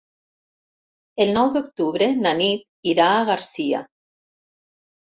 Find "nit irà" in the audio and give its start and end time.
2.41-3.13